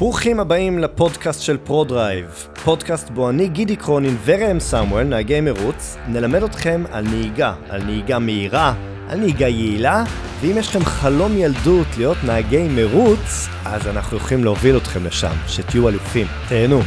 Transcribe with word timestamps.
ברוכים 0.00 0.40
הבאים 0.40 0.78
לפודקאסט 0.78 1.42
של 1.42 1.58
ProDrive, 1.58 2.26
פודקאסט 2.64 3.10
בו 3.10 3.30
אני, 3.30 3.48
גידי 3.48 3.76
קרונין 3.76 4.16
וראם 4.24 4.60
סמואל, 4.60 5.04
נהגי 5.04 5.40
מרוץ, 5.40 5.96
נלמד 6.08 6.42
אתכם 6.42 6.84
על 6.90 7.04
נהיגה, 7.04 7.54
על 7.68 7.82
נהיגה 7.82 8.18
מהירה, 8.18 8.74
על 9.08 9.18
נהיגה 9.18 9.48
יעילה, 9.48 10.04
ואם 10.40 10.58
יש 10.58 10.68
לכם 10.68 10.84
חלום 10.84 11.32
ילדות 11.36 11.86
להיות 11.96 12.16
נהגי 12.26 12.68
מרוץ, 12.68 13.48
אז 13.64 13.86
אנחנו 13.86 14.16
יכולים 14.16 14.44
להוביל 14.44 14.76
אתכם 14.76 15.06
לשם, 15.06 15.34
שתהיו 15.46 15.88
אלופים. 15.88 16.26
תהנו. 16.48 16.80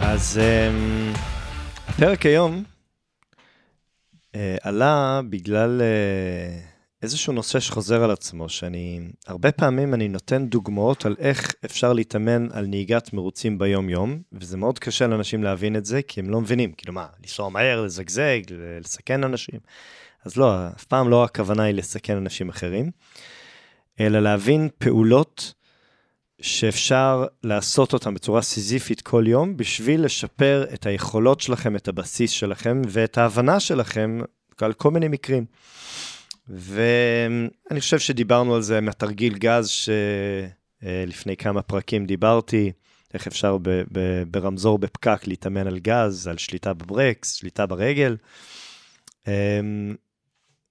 אז 0.00 0.40
אמ, 0.40 1.18
הפרק 1.88 2.26
היום 2.26 2.64
uh, 4.32 4.36
עלה 4.62 5.20
בגלל... 5.30 5.80
Uh, 5.80 6.73
איזשהו 7.04 7.32
נושא 7.32 7.60
שחוזר 7.60 8.04
על 8.04 8.10
עצמו, 8.10 8.48
שאני, 8.48 9.00
הרבה 9.26 9.52
פעמים 9.52 9.94
אני 9.94 10.08
נותן 10.08 10.46
דוגמאות 10.46 11.06
על 11.06 11.16
איך 11.18 11.54
אפשר 11.64 11.92
להתאמן 11.92 12.48
על 12.52 12.66
נהיגת 12.66 13.12
מרוצים 13.12 13.58
ביום-יום, 13.58 14.22
וזה 14.32 14.56
מאוד 14.56 14.78
קשה 14.78 15.06
לאנשים 15.06 15.42
להבין 15.42 15.76
את 15.76 15.84
זה, 15.84 16.02
כי 16.02 16.20
הם 16.20 16.30
לא 16.30 16.40
מבינים, 16.40 16.72
כאילו 16.72 16.92
מה, 16.92 17.06
לנסוע 17.20 17.48
מהר, 17.48 17.82
לזגזג, 17.82 18.40
לסכן 18.80 19.24
אנשים. 19.24 19.60
אז 20.24 20.36
לא, 20.36 20.68
אף 20.68 20.84
פעם 20.84 21.10
לא 21.10 21.24
הכוונה 21.24 21.62
היא 21.62 21.74
לסכן 21.74 22.16
אנשים 22.16 22.48
אחרים, 22.48 22.90
אלא 24.00 24.20
להבין 24.20 24.68
פעולות 24.78 25.54
שאפשר 26.40 27.26
לעשות 27.42 27.92
אותן 27.92 28.14
בצורה 28.14 28.42
סיזיפית 28.42 29.00
כל 29.00 29.24
יום, 29.26 29.56
בשביל 29.56 30.04
לשפר 30.04 30.64
את 30.74 30.86
היכולות 30.86 31.40
שלכם, 31.40 31.76
את 31.76 31.88
הבסיס 31.88 32.30
שלכם, 32.30 32.82
ואת 32.88 33.18
ההבנה 33.18 33.60
שלכם 33.60 34.20
על 34.60 34.72
כל 34.72 34.90
מיני 34.90 35.08
מקרים. 35.08 35.44
ואני 36.48 37.80
חושב 37.80 37.98
שדיברנו 37.98 38.54
על 38.54 38.62
זה 38.62 38.80
מהתרגיל 38.80 39.38
גז 39.38 39.68
שלפני 40.82 41.36
כמה 41.36 41.62
פרקים 41.62 42.06
דיברתי, 42.06 42.72
איך 43.14 43.26
אפשר 43.26 43.58
ב- 43.58 43.82
ב- 43.92 44.22
ברמזור 44.30 44.78
בפקק 44.78 45.26
להתאמן 45.26 45.66
על 45.66 45.78
גז, 45.78 46.26
על 46.26 46.38
שליטה 46.38 46.74
בברקס, 46.74 47.34
שליטה 47.34 47.66
ברגל. 47.66 48.16
אמ, 49.26 49.94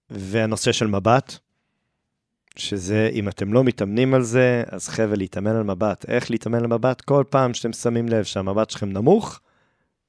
והנושא 0.10 0.72
של 0.72 0.88
מבט, 0.88 1.38
שזה, 2.56 3.10
אם 3.14 3.30
אתם 3.30 3.54
לא 3.54 3.64
מתאמנים 3.64 4.14
על 4.14 4.24
זה, 4.24 4.64
אז 4.68 4.88
חבל 4.88 5.18
להתאמן 5.18 5.56
על 5.56 5.64
מבט. 5.64 6.06
איך 6.10 6.32
להתאמן 6.32 6.60
על 6.60 6.68
מבט? 6.68 7.02
כל 7.02 7.24
פעם 7.30 7.54
שאתם 7.54 7.74
שמים 7.74 8.10
לב 8.10 8.24
שהמבט 8.24 8.70
שלכם 8.70 8.90
נמוך, 8.90 9.40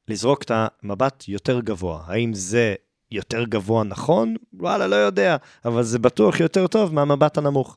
לזרוק 0.08 0.42
את 0.42 0.50
המבט 0.54 1.24
יותר 1.28 1.60
גבוה. 1.60 2.04
האם 2.06 2.34
זה 2.34 2.74
יותר 3.10 3.44
גבוה 3.44 3.84
נכון? 3.84 4.36
וואלה, 4.52 4.86
לא 4.86 4.96
יודע, 4.96 5.36
אבל 5.64 5.82
זה 5.82 5.98
בטוח 5.98 6.40
יותר 6.40 6.66
טוב 6.66 6.94
מהמבט 6.94 7.38
הנמוך. 7.38 7.76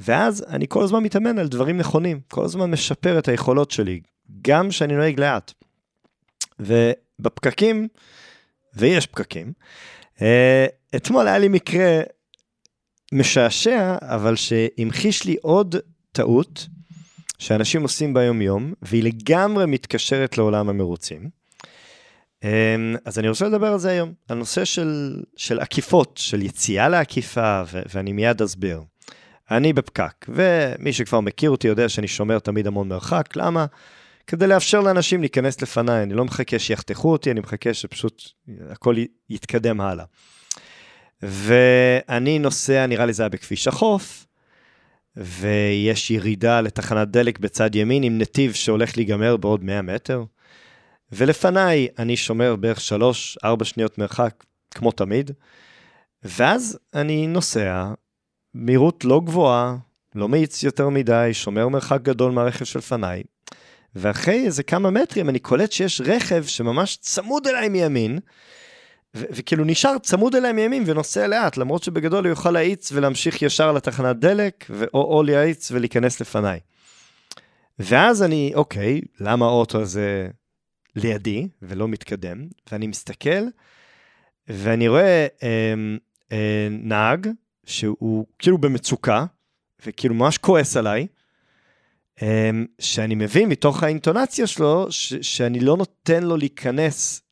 ואז 0.00 0.44
אני 0.48 0.66
כל 0.68 0.82
הזמן 0.82 1.02
מתאמן 1.02 1.38
על 1.38 1.48
דברים 1.48 1.76
נכונים, 1.76 2.20
כל 2.28 2.44
הזמן 2.44 2.70
משפר 2.70 3.18
את 3.18 3.28
היכולות 3.28 3.70
שלי, 3.70 4.00
גם 4.42 4.68
כשאני 4.68 4.96
נוהג 4.96 5.20
לאט. 5.20 5.52
ובפקקים, 6.60 7.88
ויש 8.74 9.06
פקקים, 9.06 9.52
אה, 10.22 10.66
אתמול 10.96 11.28
היה 11.28 11.38
לי 11.38 11.48
מקרה 11.48 12.00
משעשע, 13.12 13.96
אבל 14.00 14.36
שהמחיש 14.36 15.24
לי 15.24 15.36
עוד 15.42 15.76
טעות 16.12 16.66
שאנשים 17.38 17.82
עושים 17.82 18.14
ביום-יום, 18.14 18.72
והיא 18.82 19.02
לגמרי 19.02 19.66
מתקשרת 19.66 20.38
לעולם 20.38 20.68
המרוצים. 20.68 21.30
אמ, 22.46 22.96
אז 23.04 23.18
אני 23.18 23.28
רוצה 23.28 23.48
לדבר 23.48 23.66
על 23.66 23.78
זה 23.78 23.90
היום, 23.90 24.12
על 24.28 24.38
נושא 24.38 24.64
של, 24.64 25.22
של 25.36 25.60
עקיפות, 25.60 26.16
של 26.16 26.42
יציאה 26.42 26.88
לעקיפה, 26.88 27.62
ו- 27.72 27.82
ואני 27.94 28.12
מיד 28.12 28.42
אסביר. 28.42 28.82
אני 29.50 29.72
בפקק, 29.72 30.26
ומי 30.28 30.92
שכבר 30.92 31.20
מכיר 31.20 31.50
אותי 31.50 31.68
יודע 31.68 31.88
שאני 31.88 32.08
שומר 32.08 32.38
תמיד 32.38 32.66
המון 32.66 32.88
מרחק, 32.88 33.36
למה? 33.36 33.66
כדי 34.26 34.46
לאפשר 34.46 34.80
לאנשים 34.80 35.20
להיכנס 35.20 35.62
לפניי, 35.62 36.02
אני 36.02 36.14
לא 36.14 36.24
מחכה 36.24 36.58
שיחתכו 36.58 37.12
אותי, 37.12 37.30
אני 37.30 37.40
מחכה 37.40 37.74
שפשוט 37.74 38.22
הכל 38.70 38.94
יתקדם 39.30 39.80
הלאה. 39.80 40.04
ואני 41.22 42.38
נוסע, 42.38 42.86
נראה 42.86 43.06
לי 43.06 43.12
זה 43.12 43.22
היה 43.22 43.28
בכביש 43.28 43.68
החוף, 43.68 44.26
ויש 45.16 46.10
ירידה 46.10 46.60
לתחנת 46.60 47.08
דלק 47.08 47.38
בצד 47.38 47.74
ימין 47.74 48.02
עם 48.02 48.18
נתיב 48.18 48.52
שהולך 48.52 48.96
להיגמר 48.96 49.36
בעוד 49.36 49.64
100 49.64 49.82
מטר. 49.82 50.24
ולפניי 51.12 51.88
אני 51.98 52.16
שומר 52.16 52.56
בערך 52.56 52.78
3-4 53.44 53.64
שניות 53.64 53.98
מרחק, 53.98 54.44
כמו 54.70 54.92
תמיד, 54.92 55.30
ואז 56.22 56.78
אני 56.94 57.26
נוסע, 57.26 57.92
מהירות 58.54 59.04
לא 59.04 59.20
גבוהה, 59.24 59.76
לא 60.14 60.28
מאיץ 60.28 60.62
יותר 60.62 60.88
מדי, 60.88 61.30
שומר 61.32 61.68
מרחק 61.68 62.02
גדול 62.02 62.32
מהרכב 62.32 62.64
שלפניי, 62.64 63.22
ואחרי 63.94 64.44
איזה 64.46 64.62
כמה 64.62 64.90
מטרים 64.90 65.28
אני 65.28 65.38
קולט 65.38 65.72
שיש 65.72 66.00
רכב 66.00 66.44
שממש 66.44 66.96
צמוד 66.96 67.46
אליי 67.46 67.68
מימין, 67.68 68.18
ו- 69.16 69.24
וכאילו 69.30 69.64
נשאר 69.64 69.98
צמוד 69.98 70.34
אליי 70.34 70.52
מימין 70.52 70.82
ונוסע 70.86 71.26
לאט, 71.26 71.56
למרות 71.56 71.82
שבגדול 71.82 72.24
הוא 72.24 72.30
יוכל 72.30 72.50
להאיץ 72.50 72.92
ולהמשיך 72.92 73.42
ישר 73.42 73.72
לתחנת 73.72 74.16
דלק, 74.16 74.64
ו- 74.70 74.84
או, 74.94 75.16
או 75.16 75.22
להאיץ 75.22 75.70
ולהיכנס 75.70 76.20
לפניי. 76.20 76.60
ואז 77.78 78.22
אני, 78.22 78.52
אוקיי, 78.54 79.00
למה 79.20 79.46
האוטו 79.46 79.80
הזה 79.80 80.28
לידי 80.96 81.48
ולא 81.62 81.88
מתקדם, 81.88 82.48
ואני 82.72 82.86
מסתכל, 82.86 83.44
ואני 84.48 84.88
רואה 84.88 85.26
אה, 85.42 85.74
אה, 86.32 86.68
נהג 86.70 87.28
שהוא 87.64 88.26
כאילו 88.38 88.58
במצוקה, 88.58 89.26
וכאילו 89.86 90.14
ממש 90.14 90.38
כועס 90.38 90.76
עליי, 90.76 91.06
אה, 92.22 92.50
שאני 92.78 93.14
מבין 93.14 93.48
מתוך 93.48 93.82
האינטונציה 93.82 94.46
שלו, 94.46 94.86
ש- 94.90 95.14
שאני 95.14 95.60
לא 95.60 95.76
נותן 95.76 96.22
לו 96.22 96.36
להיכנס 96.36 97.22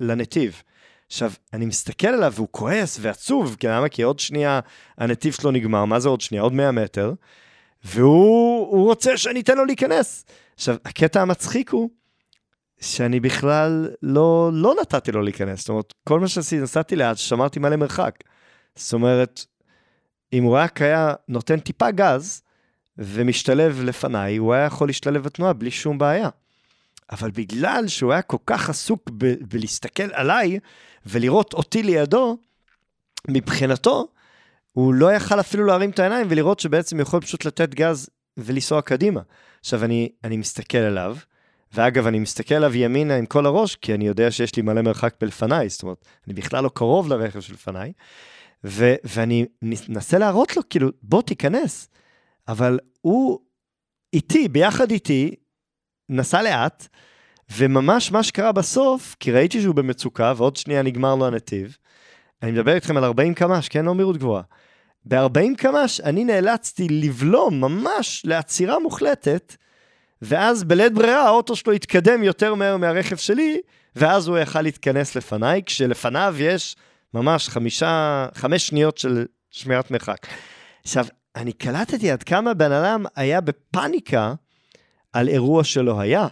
לנתיב. 0.00 0.62
עכשיו, 1.06 1.32
אני 1.52 1.66
מסתכל 1.66 2.06
עליו 2.06 2.32
והוא 2.36 2.48
כועס 2.50 2.98
ועצוב, 3.00 3.56
כי 3.60 3.66
למה? 3.66 3.88
כי 3.88 4.02
עוד 4.02 4.18
שנייה 4.18 4.60
הנתיב 4.98 5.32
שלו 5.32 5.50
נגמר, 5.50 5.84
מה 5.84 6.00
זה 6.00 6.08
עוד 6.08 6.20
שנייה? 6.20 6.42
עוד 6.42 6.52
100 6.52 6.72
מטר, 6.72 7.12
והוא 7.84 8.84
רוצה 8.84 9.16
שאני 9.16 9.40
אתן 9.40 9.56
לו 9.56 9.64
להיכנס. 9.64 10.24
עכשיו, 10.54 10.76
הקטע 10.84 11.22
המצחיק 11.22 11.70
הוא, 11.70 11.90
שאני 12.84 13.20
בכלל 13.20 13.90
לא, 14.02 14.50
לא 14.52 14.74
נתתי 14.80 15.12
לו 15.12 15.22
להיכנס. 15.22 15.60
זאת 15.60 15.68
אומרת, 15.68 15.94
כל 16.04 16.20
מה 16.20 16.28
שעשיתי, 16.28 16.62
נסעתי 16.62 16.96
לאט, 16.96 17.16
שמרתי 17.16 17.58
מלא 17.58 17.76
מרחק. 17.76 18.14
זאת 18.76 18.92
אומרת, 18.92 19.44
אם 20.32 20.42
הוא 20.42 20.56
רק 20.56 20.82
היה 20.82 21.12
נותן 21.28 21.60
טיפה 21.60 21.90
גז 21.90 22.42
ומשתלב 22.98 23.80
לפניי, 23.84 24.36
הוא 24.36 24.54
היה 24.54 24.64
יכול 24.64 24.88
להשתלב 24.88 25.22
בתנועה 25.22 25.52
בלי 25.52 25.70
שום 25.70 25.98
בעיה. 25.98 26.28
אבל 27.10 27.30
בגלל 27.30 27.88
שהוא 27.88 28.12
היה 28.12 28.22
כל 28.22 28.36
כך 28.46 28.70
עסוק 28.70 29.10
ב- 29.18 29.34
בלהסתכל 29.48 30.12
עליי 30.12 30.58
ולראות 31.06 31.54
אותי 31.54 31.82
לידו, 31.82 32.36
מבחינתו, 33.28 34.08
הוא 34.72 34.94
לא 34.94 35.12
יכל 35.12 35.40
אפילו 35.40 35.64
להרים 35.64 35.90
את 35.90 35.98
העיניים 35.98 36.26
ולראות 36.30 36.60
שבעצם 36.60 37.00
יכול 37.00 37.20
פשוט 37.20 37.44
לתת 37.44 37.74
גז 37.74 38.08
ולנסוע 38.36 38.82
קדימה. 38.82 39.20
עכשיו, 39.60 39.84
אני, 39.84 40.08
אני 40.24 40.36
מסתכל 40.36 40.78
עליו, 40.78 41.16
ואגב, 41.74 42.06
אני 42.06 42.18
מסתכל 42.18 42.54
עליו 42.54 42.76
ימינה 42.76 43.16
עם 43.16 43.26
כל 43.26 43.46
הראש, 43.46 43.76
כי 43.76 43.94
אני 43.94 44.06
יודע 44.06 44.30
שיש 44.30 44.56
לי 44.56 44.62
מלא 44.62 44.82
מרחק 44.82 45.14
בלפניי, 45.20 45.68
זאת 45.68 45.82
אומרת, 45.82 46.04
אני 46.26 46.34
בכלל 46.34 46.64
לא 46.64 46.70
קרוב 46.74 47.08
לרכב 47.08 47.40
שלפניי, 47.40 47.92
ו- 48.64 48.94
ואני 49.04 49.46
מנסה 49.62 50.18
להראות 50.18 50.56
לו, 50.56 50.62
כאילו, 50.70 50.88
בוא 51.02 51.22
תיכנס. 51.22 51.88
אבל 52.48 52.78
הוא 53.00 53.38
איתי, 54.12 54.48
ביחד 54.48 54.90
איתי, 54.90 55.34
נסע 56.08 56.42
לאט, 56.42 56.88
וממש 57.56 58.12
מה 58.12 58.22
שקרה 58.22 58.52
בסוף, 58.52 59.16
כי 59.20 59.32
ראיתי 59.32 59.62
שהוא 59.62 59.74
במצוקה, 59.74 60.32
ועוד 60.36 60.56
שנייה 60.56 60.82
נגמר 60.82 61.14
לו 61.14 61.26
הנתיב, 61.26 61.76
אני 62.42 62.52
מדבר 62.52 62.74
איתכם 62.74 62.96
על 62.96 63.04
40 63.04 63.34
קמ"ש, 63.34 63.68
כן? 63.68 63.84
לא 63.84 63.94
מהירות 63.94 64.16
גבוהה. 64.16 64.42
ב-40 65.04 65.56
קמ"ש 65.56 66.00
אני 66.00 66.24
נאלצתי 66.24 66.88
לבלום 66.90 67.60
ממש 67.60 68.22
לעצירה 68.24 68.78
מוחלטת, 68.78 69.56
ואז 70.22 70.64
בלית 70.64 70.92
ברירה 70.94 71.26
האוטו 71.26 71.56
שלו 71.56 71.72
התקדם 71.72 72.22
יותר 72.22 72.54
מהר 72.54 72.76
מהרכב 72.76 73.16
שלי, 73.16 73.60
ואז 73.96 74.28
הוא 74.28 74.38
יכל 74.38 74.62
להתכנס 74.62 75.16
לפניי, 75.16 75.62
כשלפניו 75.66 76.34
יש 76.38 76.76
ממש 77.14 77.48
חמישה, 77.48 78.26
חמש 78.34 78.66
שניות 78.66 78.98
של 78.98 79.26
שמירת 79.50 79.90
מרחק. 79.90 80.26
עכשיו, 80.84 81.06
אני 81.36 81.52
קלטתי 81.52 82.10
עד 82.10 82.22
כמה 82.22 82.54
בן 82.54 82.72
אדם 82.72 83.04
היה 83.16 83.40
בפאניקה 83.40 84.34
על 85.12 85.28
אירוע 85.28 85.64
שלא 85.64 86.00
היה. 86.00 86.26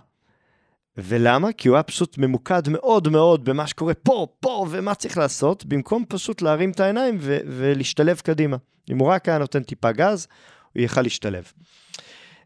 ולמה? 0.96 1.52
כי 1.52 1.68
הוא 1.68 1.76
היה 1.76 1.82
פשוט 1.82 2.18
ממוקד 2.18 2.68
מאוד 2.68 3.08
מאוד 3.08 3.44
במה 3.44 3.66
שקורה 3.66 3.94
פה, 3.94 4.26
פה, 4.40 4.66
ומה 4.70 4.94
צריך 4.94 5.18
לעשות, 5.18 5.64
במקום 5.64 6.04
פשוט 6.08 6.42
להרים 6.42 6.70
את 6.70 6.80
העיניים 6.80 7.18
ו- 7.20 7.38
ולהשתלב 7.46 8.20
קדימה. 8.20 8.56
אם 8.90 8.98
הוא 8.98 9.08
רק 9.08 9.28
היה 9.28 9.38
נותן 9.38 9.62
טיפה 9.62 9.92
גז, 9.92 10.26
הוא 10.72 10.82
יכל 10.82 11.02
להשתלב. 11.02 11.52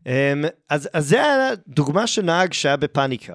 אמ, 0.06 0.44
אז, 0.69 0.88
אז 0.93 1.08
זה 1.08 1.17
היה 1.17 1.50
דוגמה 1.69 2.06
של 2.06 2.23
נהג 2.23 2.53
שהיה 2.53 2.76
בפאניקה. 2.76 3.35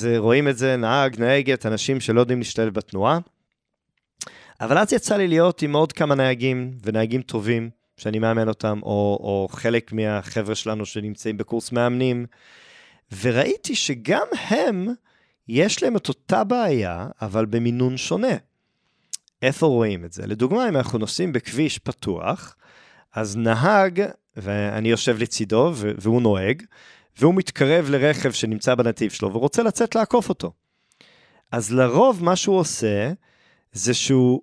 ורואים 0.00 0.48
את 0.48 0.58
זה 0.58 0.76
נהג, 0.76 1.20
נהגת, 1.20 1.66
אנשים 1.66 2.00
שלא 2.00 2.20
יודעים 2.20 2.38
להשתלב 2.38 2.74
בתנועה. 2.74 3.18
אבל 4.60 4.78
אז 4.78 4.92
יצא 4.92 5.16
לי 5.16 5.28
להיות 5.28 5.62
עם 5.62 5.76
עוד 5.76 5.92
כמה 5.92 6.14
נהגים, 6.14 6.78
ונהגים 6.82 7.22
טובים, 7.22 7.70
שאני 7.96 8.18
מאמן 8.18 8.48
אותם, 8.48 8.80
או, 8.82 9.18
או 9.20 9.48
חלק 9.50 9.92
מהחבר'ה 9.92 10.54
שלנו 10.54 10.86
שנמצאים 10.86 11.36
בקורס 11.36 11.72
מאמנים, 11.72 12.26
וראיתי 13.20 13.74
שגם 13.74 14.26
הם, 14.48 14.88
יש 15.48 15.82
להם 15.82 15.96
את 15.96 16.08
אותה 16.08 16.44
בעיה, 16.44 17.06
אבל 17.22 17.46
במינון 17.46 17.96
שונה. 17.96 18.36
איפה 19.42 19.66
רואים 19.66 20.04
את 20.04 20.12
זה? 20.12 20.26
לדוגמה, 20.26 20.68
אם 20.68 20.76
אנחנו 20.76 20.98
נוסעים 20.98 21.32
בכביש 21.32 21.78
פתוח, 21.78 22.56
אז 23.14 23.36
נהג, 23.36 24.02
ואני 24.36 24.88
יושב 24.88 25.18
לצידו, 25.18 25.72
והוא 25.74 26.22
נוהג, 26.22 26.62
והוא 27.18 27.34
מתקרב 27.34 27.90
לרכב 27.90 28.32
שנמצא 28.32 28.74
בנתיב 28.74 29.10
שלו 29.10 29.34
ורוצה 29.34 29.62
לצאת 29.62 29.94
לעקוף 29.94 30.28
אותו. 30.28 30.52
אז 31.52 31.72
לרוב 31.72 32.24
מה 32.24 32.36
שהוא 32.36 32.58
עושה, 32.58 33.12
זה 33.72 33.94
שהוא 33.94 34.42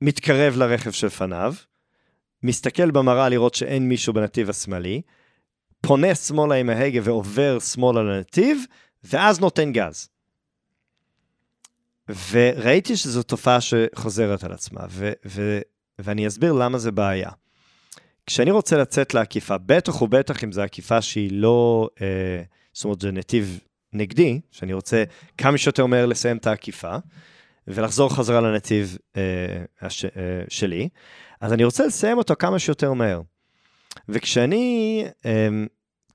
מתקרב 0.00 0.56
לרכב 0.56 0.90
שלפניו, 0.90 1.54
מסתכל 2.42 2.90
במראה 2.90 3.28
לראות 3.28 3.54
שאין 3.54 3.88
מישהו 3.88 4.12
בנתיב 4.12 4.50
השמאלי, 4.50 5.02
פונה 5.80 6.14
שמאלה 6.14 6.54
עם 6.54 6.70
ההגה 6.70 7.00
ועובר 7.02 7.58
שמאלה 7.58 8.02
לנתיב, 8.02 8.64
ואז 9.04 9.40
נותן 9.40 9.72
גז. 9.72 10.08
וראיתי 12.30 12.96
שזו 12.96 13.22
תופעה 13.22 13.58
שחוזרת 13.60 14.44
על 14.44 14.52
עצמה, 14.52 14.80
ו- 14.90 15.12
ו- 15.26 15.60
ואני 15.98 16.26
אסביר 16.26 16.52
למה 16.52 16.78
זה 16.78 16.92
בעיה. 16.92 17.30
כשאני 18.26 18.50
רוצה 18.50 18.76
לצאת 18.76 19.14
לעקיפה, 19.14 19.58
בטח 19.58 20.02
ובטח 20.02 20.44
אם 20.44 20.52
זו 20.52 20.62
עקיפה 20.62 21.02
שהיא 21.02 21.30
לא, 21.32 21.88
אה, 22.00 22.42
זאת 22.72 22.84
אומרת, 22.84 23.00
זה 23.00 23.10
נתיב 23.12 23.60
נגדי, 23.92 24.40
שאני 24.50 24.72
רוצה 24.72 25.04
כמה 25.38 25.58
שיותר 25.58 25.86
מהר 25.86 26.06
לסיים 26.06 26.36
את 26.36 26.46
העקיפה, 26.46 26.96
ולחזור 27.68 28.14
חזרה 28.14 28.40
לנתיב 28.40 28.98
אה, 29.16 29.22
הש, 29.80 30.04
אה, 30.04 30.10
שלי, 30.48 30.88
אז 31.40 31.52
אני 31.52 31.64
רוצה 31.64 31.86
לסיים 31.86 32.18
אותו 32.18 32.34
כמה 32.38 32.58
שיותר 32.58 32.92
מהר. 32.92 33.20
וכשאני 34.08 35.04
אה, 35.26 35.48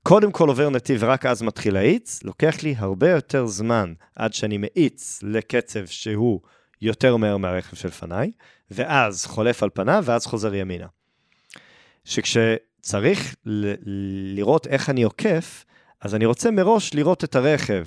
קודם 0.02 0.32
כל 0.32 0.48
עובר 0.48 0.70
נתיב 0.70 1.02
ורק 1.02 1.26
אז 1.26 1.42
מתחיל 1.42 1.74
להאיץ, 1.74 2.22
לוקח 2.22 2.62
לי 2.62 2.74
הרבה 2.78 3.10
יותר 3.10 3.46
זמן 3.46 3.92
עד 4.16 4.32
שאני 4.32 4.58
מאיץ 4.58 5.20
לקצב 5.22 5.86
שהוא 5.86 6.40
יותר 6.82 7.16
מהר 7.16 7.36
מהרכב 7.36 7.76
שלפניי, 7.76 8.30
ואז 8.70 9.26
חולף 9.26 9.62
על 9.62 9.70
פניו 9.74 10.02
ואז 10.06 10.26
חוזר 10.26 10.54
ימינה. 10.54 10.86
שכשצריך 12.04 13.34
לראות 14.34 14.66
איך 14.66 14.90
אני 14.90 15.02
עוקף, 15.02 15.64
אז 16.00 16.14
אני 16.14 16.26
רוצה 16.26 16.50
מראש 16.50 16.94
לראות 16.94 17.24
את 17.24 17.36
הרכב 17.36 17.84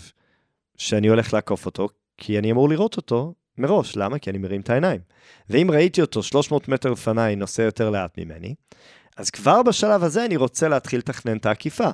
שאני 0.78 1.08
הולך 1.08 1.34
לעקוף 1.34 1.66
אותו, 1.66 1.90
כי 2.18 2.40
אני 2.40 2.52
אמור 2.52 2.70
לראות 2.70 2.98
אותו 2.98 3.34
מראש. 3.58 3.98
למה? 3.98 4.20
כי 4.20 4.30
אני 4.30 4.38
מרים 4.38 4.62
את 4.62 4.70
העיניים. 4.70 5.02
ואם 5.50 5.68
ראיתי 5.72 6.02
אותו 6.02 6.24
300 6.24 6.68
מטר 6.68 6.92
לפניי 6.92 7.36
נוסע 7.36 7.64
יותר 7.64 7.90
לאט 7.90 8.18
ממני, 8.18 8.56
אז 9.18 9.30
כבר 9.30 9.64
בשלב 9.64 10.04
הזה 10.04 10.26
אני 10.26 10.36
רוצה 10.36 10.68
להתחיל 10.68 11.00
לתכנן 11.00 11.38
את 11.38 11.46
העקיפה. 11.46 11.90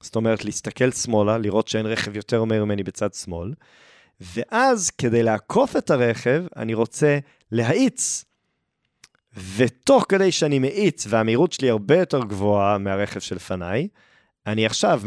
זאת 0.00 0.16
אומרת, 0.16 0.44
להסתכל 0.44 0.90
שמאלה, 0.90 1.38
לראות 1.38 1.68
שאין 1.68 1.86
רכב 1.86 2.16
יותר 2.16 2.44
מהר 2.44 2.64
ממני 2.64 2.82
בצד 2.82 3.14
שמאל, 3.14 3.52
ואז 4.20 4.90
כדי 4.90 5.22
לעקוף 5.22 5.76
את 5.76 5.90
הרכב, 5.90 6.44
אני 6.56 6.74
רוצה 6.74 7.18
להאיץ. 7.52 8.24
ותוך 9.56 10.06
כדי 10.08 10.32
שאני 10.32 10.58
מאיץ 10.58 11.06
והמהירות 11.08 11.52
שלי 11.52 11.70
הרבה 11.70 11.98
יותר 11.98 12.24
גבוהה 12.24 12.78
מהרכב 12.78 13.20
שלפניי, 13.20 13.88
אני 14.46 14.66
עכשיו 14.66 15.02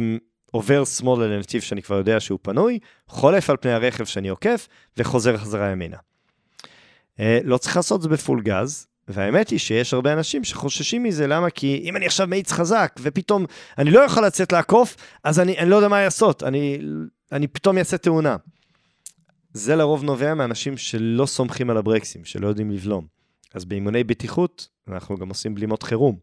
עובר 0.51 0.85
שמאלה 0.85 1.27
לנתיב 1.27 1.61
שאני 1.61 1.81
כבר 1.81 1.95
יודע 1.95 2.19
שהוא 2.19 2.39
פנוי, 2.41 2.79
חולף 3.07 3.49
על 3.49 3.57
פני 3.57 3.71
הרכב 3.71 4.05
שאני 4.05 4.29
עוקף, 4.29 4.67
וחוזר 4.97 5.37
חזרה 5.37 5.69
ימינה. 5.69 5.97
אה, 7.19 7.39
לא 7.43 7.57
צריך 7.57 7.75
לעשות 7.75 7.97
את 7.97 8.01
זה 8.01 8.09
בפול 8.09 8.41
גז, 8.41 8.87
והאמת 9.07 9.49
היא 9.49 9.59
שיש 9.59 9.93
הרבה 9.93 10.13
אנשים 10.13 10.43
שחוששים 10.43 11.03
מזה, 11.03 11.27
למה? 11.27 11.49
כי 11.49 11.81
אם 11.83 11.97
אני 11.97 12.05
עכשיו 12.05 12.27
מאיץ 12.27 12.51
חזק, 12.51 12.95
ופתאום 13.01 13.45
אני 13.77 13.91
לא 13.91 13.99
יכול 13.99 14.25
לצאת 14.25 14.51
לעקוף, 14.51 14.95
אז 15.23 15.39
אני, 15.39 15.57
אני 15.57 15.69
לא 15.69 15.75
יודע 15.75 15.87
מה 15.87 16.03
לעשות, 16.03 16.43
אני, 16.43 16.79
אני 17.31 17.47
פתאום 17.47 17.77
אעשה 17.77 17.97
תאונה. 17.97 18.35
זה 19.53 19.75
לרוב 19.75 20.03
נובע 20.03 20.33
מאנשים 20.33 20.77
שלא 20.77 21.25
סומכים 21.25 21.69
על 21.69 21.77
הברקסים, 21.77 22.25
שלא 22.25 22.47
יודעים 22.47 22.71
לבלום. 22.71 23.22
אז 23.53 23.65
באימוני 23.65 24.03
בטיחות, 24.03 24.67
אנחנו 24.87 25.17
גם 25.17 25.29
עושים 25.29 25.55
בלימות 25.55 25.83
חירום. 25.83 26.17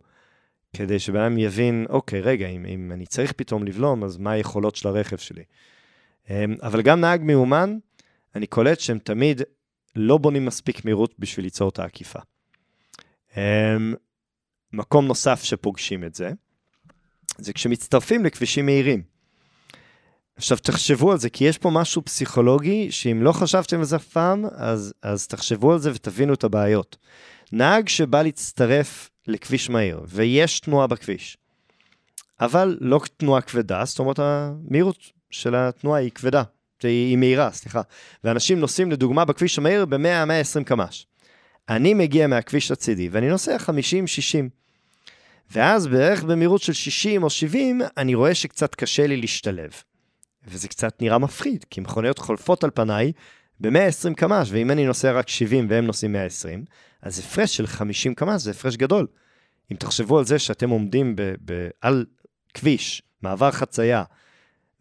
כדי 0.76 0.98
שבן 0.98 1.20
אדם 1.20 1.38
יבין, 1.38 1.86
אוקיי, 1.88 2.20
רגע, 2.20 2.48
אם, 2.48 2.66
אם 2.66 2.92
אני 2.92 3.06
צריך 3.06 3.32
פתאום 3.32 3.64
לבלום, 3.64 4.04
אז 4.04 4.16
מה 4.16 4.30
היכולות 4.30 4.76
של 4.76 4.88
הרכב 4.88 5.16
שלי? 5.16 5.42
אמ, 6.30 6.54
אבל 6.62 6.82
גם 6.82 7.00
נהג 7.00 7.22
מיומן, 7.22 7.78
אני 8.34 8.46
קולט 8.46 8.80
שהם 8.80 8.98
תמיד 8.98 9.42
לא 9.96 10.18
בונים 10.18 10.44
מספיק 10.44 10.84
מהירות 10.84 11.14
בשביל 11.18 11.46
ליצור 11.46 11.68
את 11.68 11.78
העקיפה. 11.78 12.18
אמ, 13.36 13.94
מקום 14.72 15.06
נוסף 15.06 15.42
שפוגשים 15.42 16.04
את 16.04 16.14
זה, 16.14 16.30
זה 17.38 17.52
כשמצטרפים 17.52 18.24
לכבישים 18.24 18.66
מהירים. 18.66 19.02
עכשיו 20.40 20.58
תחשבו 20.58 21.12
על 21.12 21.18
זה, 21.18 21.30
כי 21.30 21.44
יש 21.44 21.58
פה 21.58 21.70
משהו 21.70 22.04
פסיכולוגי, 22.04 22.90
שאם 22.90 23.22
לא 23.22 23.32
חשבתם 23.32 23.78
על 23.78 23.84
זה 23.84 23.96
אף 23.96 24.04
פעם, 24.04 24.44
אז, 24.56 24.94
אז 25.02 25.26
תחשבו 25.26 25.72
על 25.72 25.78
זה 25.78 25.90
ותבינו 25.94 26.34
את 26.34 26.44
הבעיות. 26.44 26.96
נהג 27.52 27.88
שבא 27.88 28.22
להצטרף 28.22 29.10
לכביש 29.26 29.70
מהיר, 29.70 30.00
ויש 30.08 30.60
תנועה 30.60 30.86
בכביש, 30.86 31.36
אבל 32.40 32.78
לא 32.80 33.00
תנועה 33.16 33.40
כבדה, 33.40 33.84
זאת 33.84 33.98
אומרת 33.98 34.18
המהירות 34.18 34.98
של 35.30 35.54
התנועה 35.54 36.00
היא 36.00 36.10
כבדה, 36.10 36.42
היא 36.82 37.16
מהירה, 37.16 37.52
סליחה. 37.52 37.80
ואנשים 38.24 38.60
נוסעים 38.60 38.90
לדוגמה 38.90 39.24
בכביש 39.24 39.58
המהיר 39.58 39.84
ב-100-120 39.84 40.64
קמ"ש. 40.64 41.06
אני 41.68 41.94
מגיע 41.94 42.26
מהכביש 42.26 42.70
הצידי 42.70 43.08
ואני 43.08 43.28
נוסע 43.28 43.56
50-60. 43.56 43.70
ואז 45.50 45.86
בערך 45.86 46.24
במהירות 46.24 46.62
של 46.62 46.72
60 46.72 47.22
או 47.22 47.30
70, 47.30 47.80
אני 47.96 48.14
רואה 48.14 48.34
שקצת 48.34 48.74
קשה 48.74 49.06
לי 49.06 49.16
להשתלב. 49.16 49.70
וזה 50.46 50.68
קצת 50.68 51.02
נראה 51.02 51.18
מפחיד, 51.18 51.64
כי 51.70 51.80
מכוניות 51.80 52.18
חולפות 52.18 52.64
על 52.64 52.70
פניי 52.74 53.12
ב-120 53.60 54.14
קמ"ש, 54.16 54.48
ואם 54.50 54.70
אני 54.70 54.86
נוסע 54.86 55.12
רק 55.12 55.28
70 55.28 55.66
והם 55.70 55.86
נוסעים 55.86 56.12
120, 56.12 56.64
אז 57.02 57.18
הפרש 57.18 57.56
של 57.56 57.66
50 57.66 58.14
קמ"ש 58.14 58.42
זה 58.42 58.50
הפרש 58.50 58.76
גדול. 58.76 59.06
אם 59.72 59.76
תחשבו 59.76 60.18
על 60.18 60.24
זה 60.24 60.38
שאתם 60.38 60.70
עומדים 60.70 61.16
ב- 61.16 61.34
ב- 61.44 61.68
על 61.80 62.06
כביש, 62.54 63.02
מעבר 63.22 63.50
חצייה, 63.50 64.04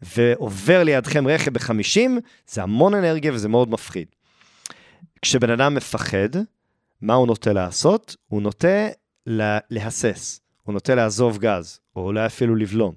ועובר 0.02 0.82
לידכם 0.84 1.28
רכב 1.28 1.52
ב-50, 1.52 2.10
זה 2.48 2.62
המון 2.62 2.94
אנרגיה 2.94 3.32
וזה 3.32 3.48
מאוד 3.48 3.70
מפחיד. 3.70 4.06
כשבן 5.22 5.50
אדם 5.50 5.74
מפחד, 5.74 6.28
מה 7.02 7.14
הוא 7.14 7.26
נוטה 7.26 7.52
לעשות? 7.52 8.16
הוא 8.28 8.42
נוטה 8.42 8.88
לה- 9.26 9.58
להסס, 9.70 10.40
הוא 10.62 10.72
נוטה 10.72 10.94
לעזוב 10.94 11.38
גז, 11.38 11.80
או 11.96 12.04
אולי 12.04 12.26
אפילו 12.26 12.56
לבלום. 12.56 12.94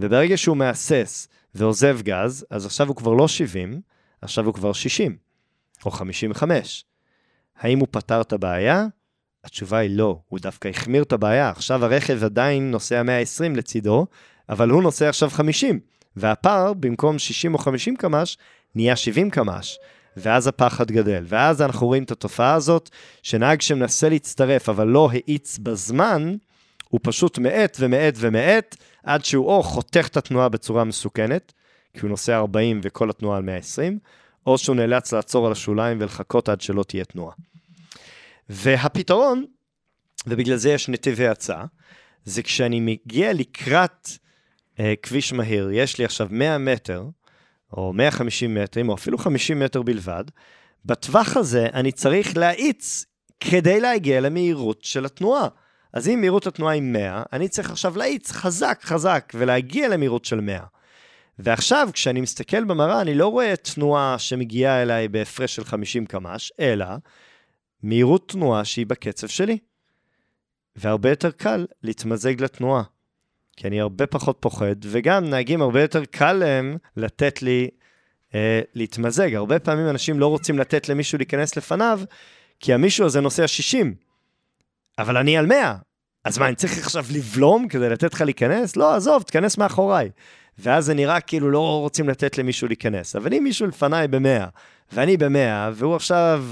וברגע 0.00 0.36
שהוא 0.36 0.56
מהסס 0.56 1.28
ועוזב 1.54 2.00
גז, 2.02 2.46
אז 2.50 2.66
עכשיו 2.66 2.88
הוא 2.88 2.96
כבר 2.96 3.12
לא 3.12 3.28
70, 3.28 3.80
עכשיו 4.22 4.46
הוא 4.46 4.54
כבר 4.54 4.72
60, 4.72 5.16
או 5.84 5.90
55. 5.90 6.84
האם 7.58 7.78
הוא 7.78 7.88
פתר 7.90 8.20
את 8.20 8.32
הבעיה? 8.32 8.86
התשובה 9.44 9.78
היא 9.78 9.96
לא, 9.96 10.20
הוא 10.28 10.38
דווקא 10.38 10.68
החמיר 10.68 11.02
את 11.02 11.12
הבעיה. 11.12 11.50
עכשיו 11.50 11.84
הרכב 11.84 12.24
עדיין 12.24 12.70
נוסע 12.70 13.02
120 13.02 13.56
לצידו, 13.56 14.06
אבל 14.48 14.70
הוא 14.70 14.82
נוסע 14.82 15.08
עכשיו 15.08 15.30
50, 15.30 15.80
והפער, 16.16 16.72
במקום 16.72 17.18
60 17.18 17.54
או 17.54 17.58
50 17.58 17.96
קמ"ש, 17.96 18.36
נהיה 18.74 18.96
70 18.96 19.30
קמ"ש. 19.30 19.78
ואז 20.16 20.46
הפחד 20.46 20.90
גדל. 20.90 21.24
ואז 21.26 21.62
אנחנו 21.62 21.86
רואים 21.86 22.02
את 22.02 22.10
התופעה 22.10 22.54
הזאת, 22.54 22.90
שנהג 23.22 23.60
שמנסה 23.60 24.08
להצטרף, 24.08 24.68
אבל 24.68 24.86
לא 24.86 25.08
האיץ 25.12 25.58
בזמן, 25.58 26.36
הוא 26.90 27.00
פשוט 27.02 27.38
מאט 27.38 27.76
ומאט 27.80 28.14
ומאט, 28.16 28.76
עד 29.04 29.24
שהוא 29.24 29.46
או 29.46 29.62
חותך 29.62 30.06
את 30.10 30.16
התנועה 30.16 30.48
בצורה 30.48 30.84
מסוכנת, 30.84 31.52
כי 31.94 32.00
הוא 32.00 32.10
נוסע 32.10 32.36
40 32.36 32.80
וכל 32.82 33.10
התנועה 33.10 33.36
על 33.36 33.42
120, 33.42 33.98
או 34.46 34.58
שהוא 34.58 34.76
נאלץ 34.76 35.12
לעצור 35.12 35.46
על 35.46 35.52
השוליים 35.52 36.00
ולחכות 36.00 36.48
עד 36.48 36.60
שלא 36.60 36.82
תהיה 36.82 37.04
תנועה. 37.04 37.34
והפתרון, 38.48 39.44
ובגלל 40.26 40.56
זה 40.56 40.70
יש 40.70 40.88
נתיבי 40.88 41.28
הצעה, 41.28 41.64
זה 42.24 42.42
כשאני 42.42 42.80
מגיע 42.80 43.32
לקראת 43.32 44.08
אה, 44.80 44.94
כביש 45.02 45.32
מהיר, 45.32 45.70
יש 45.72 45.98
לי 45.98 46.04
עכשיו 46.04 46.28
100 46.30 46.58
מטר, 46.58 47.04
או 47.72 47.92
150 47.92 48.54
מטרים, 48.54 48.88
או 48.88 48.94
אפילו 48.94 49.18
50 49.18 49.58
מטר 49.58 49.82
בלבד, 49.82 50.24
בטווח 50.84 51.36
הזה 51.36 51.66
אני 51.72 51.92
צריך 51.92 52.36
להאיץ 52.36 53.04
כדי 53.40 53.80
להגיע 53.80 54.20
למהירות 54.20 54.84
של 54.84 55.04
התנועה. 55.04 55.48
אז 55.92 56.08
אם 56.08 56.20
מהירות 56.20 56.46
התנועה 56.46 56.74
היא 56.74 56.82
100, 56.82 57.22
אני 57.32 57.48
צריך 57.48 57.70
עכשיו 57.70 57.98
להאיץ 57.98 58.32
חזק 58.32 58.80
חזק 58.82 59.32
ולהגיע 59.34 59.88
למהירות 59.88 60.24
של 60.24 60.40
100. 60.40 60.60
ועכשיו, 61.38 61.88
כשאני 61.92 62.20
מסתכל 62.20 62.64
במראה, 62.64 63.00
אני 63.00 63.14
לא 63.14 63.28
רואה 63.28 63.56
תנועה 63.56 64.18
שמגיעה 64.18 64.82
אליי 64.82 65.08
בהפרש 65.08 65.56
של 65.56 65.64
50 65.64 66.06
קמ"ש, 66.06 66.52
אלא 66.60 66.86
מהירות 67.82 68.28
תנועה 68.28 68.64
שהיא 68.64 68.86
בקצב 68.86 69.26
שלי. 69.26 69.58
והרבה 70.76 71.10
יותר 71.10 71.30
קל 71.30 71.66
להתמזג 71.82 72.42
לתנועה. 72.42 72.82
כי 73.56 73.68
אני 73.68 73.80
הרבה 73.80 74.06
פחות 74.06 74.36
פוחד, 74.40 74.76
וגם 74.82 75.30
נהגים 75.30 75.62
הרבה 75.62 75.82
יותר 75.82 76.04
קל 76.04 76.32
להם 76.32 76.76
לתת 76.96 77.42
לי 77.42 77.68
אה, 78.34 78.60
להתמזג. 78.74 79.34
הרבה 79.34 79.58
פעמים 79.58 79.88
אנשים 79.88 80.20
לא 80.20 80.26
רוצים 80.26 80.58
לתת 80.58 80.88
למישהו 80.88 81.18
להיכנס 81.18 81.56
לפניו, 81.56 82.00
כי 82.60 82.74
המישהו 82.74 83.06
הזה 83.06 83.20
נוסע 83.20 83.48
60, 83.48 83.94
אבל 85.00 85.16
אני 85.16 85.36
על 85.36 85.46
100. 85.46 85.76
אז 86.24 86.38
מה, 86.38 86.46
אני 86.46 86.54
צריך 86.54 86.78
עכשיו 86.78 87.04
לבלום 87.12 87.68
כדי 87.68 87.88
לתת 87.88 88.14
לך 88.14 88.20
להיכנס? 88.20 88.76
לא, 88.76 88.94
עזוב, 88.94 89.22
תיכנס 89.22 89.58
מאחוריי. 89.58 90.10
ואז 90.58 90.84
זה 90.84 90.94
נראה 90.94 91.20
כאילו 91.20 91.50
לא 91.50 91.80
רוצים 91.80 92.08
לתת 92.08 92.38
למישהו 92.38 92.68
להיכנס. 92.68 93.16
אבל 93.16 93.34
אם 93.34 93.44
מישהו 93.44 93.66
לפניי 93.66 94.08
ב-100, 94.08 94.48
ואני 94.92 95.16
ב-100, 95.16 95.72
והוא 95.72 95.96
עכשיו 95.96 96.44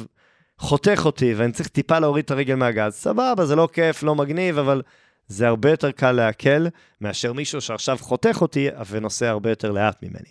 חותך 0.59 1.03
אותי, 1.05 1.35
ואני 1.35 1.53
צריך 1.53 1.69
טיפה 1.69 1.99
להוריד 1.99 2.25
את 2.25 2.31
הרגל 2.31 2.55
מהגז, 2.55 2.93
סבבה, 2.95 3.47
זה 3.47 3.57
לא 3.57 3.69
כיף, 3.73 4.03
לא 4.03 4.15
מגניב, 4.15 4.59
אבל 4.59 4.83
זה 5.29 5.49
הרבה 5.49 5.71
יותר 5.71 5.91
קל 5.91 6.13
לעכל 6.13 6.67
מאשר 7.01 7.33
מישהו 7.33 7.61
שעכשיו 7.61 7.99
חותך 8.01 8.39
אותי 8.41 8.69
ונוסע 8.91 9.29
הרבה 9.29 9.51
יותר 9.51 9.73
לאט 9.73 10.03
ממני. 10.03 10.31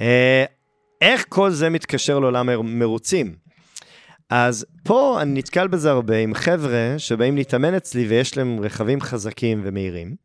אה, 0.00 0.44
איך 1.00 1.24
כל 1.28 1.50
זה 1.50 1.70
מתקשר 1.70 2.18
לעולם 2.18 2.78
מרוצים? 2.78 3.34
אז 4.30 4.66
פה 4.84 5.18
אני 5.22 5.38
נתקל 5.38 5.68
בזה 5.68 5.90
הרבה 5.90 6.18
עם 6.18 6.34
חבר'ה 6.34 6.94
שבאים 6.98 7.36
להתאמן 7.36 7.74
אצלי 7.74 8.06
ויש 8.06 8.36
להם 8.36 8.60
רכבים 8.60 9.00
חזקים 9.00 9.60
ומהירים, 9.64 10.16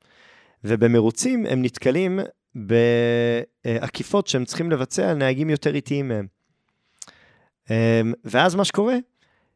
ובמרוצים 0.63 1.45
הם 1.45 1.61
נתקלים 1.61 2.19
בעקיפות 2.55 4.27
שהם 4.27 4.45
צריכים 4.45 4.71
לבצע 4.71 5.11
על 5.11 5.17
נהגים 5.17 5.49
יותר 5.49 5.75
איטיים 5.75 6.07
מהם. 6.07 6.27
אמ, 7.69 8.13
ואז 8.25 8.55
מה 8.55 8.65
שקורה, 8.65 8.95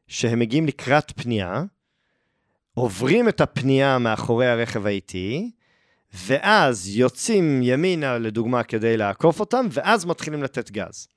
שהם 0.07 0.39
מגיעים 0.39 0.67
לקראת 0.67 1.11
פנייה, 1.11 1.63
עוברים 2.73 3.29
את 3.29 3.41
הפנייה 3.41 3.97
מאחורי 3.97 4.47
הרכב 4.47 4.85
האיטי, 4.85 5.51
ואז 6.13 6.87
יוצאים 6.87 7.59
ימינה, 7.63 8.17
לדוגמה, 8.17 8.63
כדי 8.63 8.97
לעקוף 8.97 9.39
אותם, 9.39 9.67
ואז 9.71 10.05
מתחילים 10.05 10.43
לתת 10.43 10.71
גז. 10.71 11.07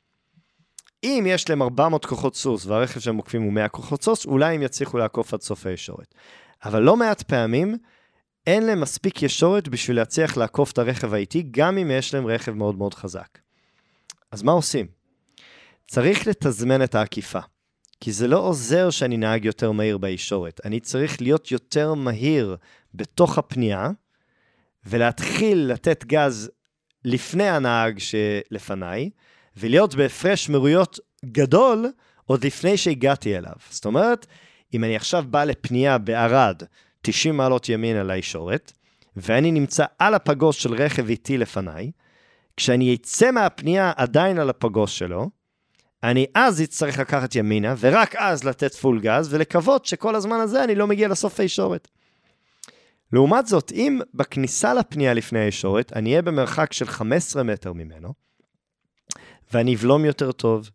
אם 1.05 1.25
יש 1.29 1.51
להם 1.51 1.63
400 1.63 2.05
כוחות 2.05 2.37
סוס 2.37 2.67
והרכב 2.67 3.01
שהם 3.01 3.17
עוקפים 3.17 3.43
הוא 3.43 3.53
100 3.53 3.69
כוחות 3.69 4.03
סוס, 4.03 4.27
אולי 4.27 4.55
הם 4.55 4.63
יצליחו 4.63 4.99
לעקוף 4.99 5.35
עד 5.35 5.41
סוף 5.41 5.67
הישורת. 5.67 6.15
אבל 6.65 6.83
לא 6.83 6.97
מעט 6.97 7.23
פעמים 7.23 7.77
אין 8.47 8.67
להם 8.67 8.81
מספיק 8.81 9.23
ישורת 9.23 9.69
בשביל 9.69 9.97
להצליח 9.97 10.37
לעקוף 10.37 10.73
את 10.73 10.79
הרכב 10.79 11.15
האיטי, 11.15 11.43
גם 11.51 11.79
אם 11.79 11.91
יש 11.91 12.15
להם 12.15 12.27
רכב 12.27 12.53
מאוד 12.53 12.79
מאוד 12.79 12.95
חזק. 12.95 13.39
אז 14.31 14.43
מה 14.43 14.53
עושים? 14.53 14.87
צריך 15.87 16.27
לתזמן 16.27 16.83
את 16.85 16.95
העקיפה. 16.95 17.41
כי 18.01 18.13
זה 18.13 18.29
לא 18.29 18.39
עוזר 18.39 18.91
שאני 18.91 19.17
נהג 19.17 19.45
יותר 19.45 19.73
מהיר 19.73 19.99
בישורת. 19.99 20.61
אני 20.65 20.81
צריך 20.81 21.21
להיות 21.21 21.51
יותר 21.51 21.95
מהיר 21.95 22.57
בתוך 22.95 23.39
הפנייה, 23.39 23.91
ולהתחיל 24.85 25.59
לתת 25.59 26.05
גז 26.05 26.51
לפני 27.05 27.49
הנהג 27.49 27.99
שלפניי, 27.99 29.11
ולהיות 29.57 29.95
בהפרש 29.95 30.51
מהירויות 30.51 30.99
גדול 31.25 31.87
עוד 32.25 32.45
לפני 32.45 32.77
שהגעתי 32.77 33.39
אליו. 33.39 33.53
זאת 33.71 33.85
אומרת, 33.85 34.27
אם 34.75 34.85
אני 34.85 34.97
עכשיו 34.97 35.25
בא 35.31 35.45
לפנייה 35.45 35.99
בערד, 35.99 36.63
90 37.03 37.37
מעלות 37.37 37.69
ימינה 37.69 38.03
לישורת, 38.03 38.73
ואני 39.17 39.51
נמצא 39.51 39.85
על 39.99 40.15
הפגוש 40.15 40.63
של 40.63 40.75
רכב 40.75 41.09
איטי 41.09 41.39
לפניי, 41.39 41.91
כשאני 42.57 42.95
אצא 42.95 43.31
מהפנייה 43.31 43.93
עדיין 43.97 44.39
על 44.39 44.51
הפגוש 44.51 44.99
שלו, 44.99 45.31
אני 46.03 46.27
אז 46.35 46.63
אצטרך 46.63 46.99
לקחת 46.99 47.35
ימינה, 47.35 47.75
ורק 47.79 48.17
אז 48.17 48.45
לתת 48.45 48.75
פול 48.75 49.01
גז, 49.01 49.35
ולקוות 49.35 49.87
שכל 49.87 50.15
הזמן 50.15 50.41
הזה 50.41 50.65
אני 50.65 50.75
לא 50.75 50.87
מגיע 50.87 51.09
לסוף 51.09 51.41
הישורת. 51.41 51.89
לעומת 53.13 53.47
זאת, 53.47 53.73
אם 53.73 54.01
בכניסה 54.15 54.75
לפנייה 54.75 55.15
לפני 55.15 55.39
הישורת, 55.39 55.93
אני 55.93 56.11
אהיה 56.11 56.23
במרחק 56.23 56.73
של 56.73 56.87
15 56.87 57.43
מטר 57.43 57.73
ממנו, 57.73 58.15
ואני 59.53 59.75
אבלום 59.75 60.05
יותר 60.05 60.33
טוב 60.33 60.71